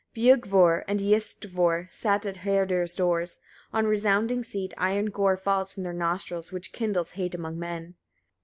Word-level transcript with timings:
76. 0.15 0.49
Biugvor 0.49 0.83
and 0.87 0.99
Iyistvor 0.99 1.93
sit 1.93 2.25
at 2.25 2.37
Herdir's 2.37 2.95
doors, 2.95 3.37
on 3.71 3.85
resounding 3.85 4.43
seat; 4.43 4.73
iron 4.75 5.11
gore 5.11 5.37
falls 5.37 5.71
from 5.71 5.83
their 5.83 5.93
nostrils, 5.93 6.51
which 6.51 6.73
kindles 6.73 7.11
hate 7.11 7.35
among 7.35 7.59
men. 7.59 7.93